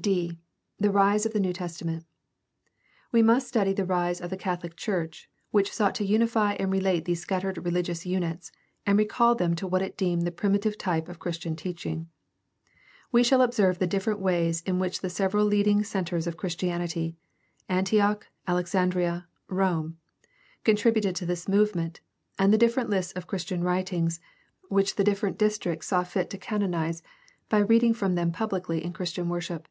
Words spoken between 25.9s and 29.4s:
fit to canonize by reading from them publicly in Christian